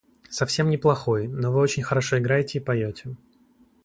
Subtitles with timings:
[0.39, 3.15] –Совсем не плохой, но вы очень хорошо играете и поете.